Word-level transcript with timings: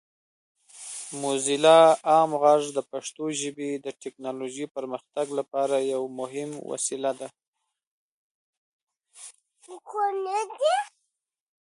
موزیلا 1.21 1.79
عام 2.11 2.31
غږ 2.43 2.63
د 2.77 2.79
پښتو 2.91 3.23
ژبې 3.41 3.69
د 3.85 3.87
ټیکنالوجۍ 4.01 4.65
پرمختګ 4.75 5.25
لپاره 5.39 5.75
یو 5.93 6.03
مهم 6.19 6.51
وسیله 6.69 7.11
ده. 7.19 7.27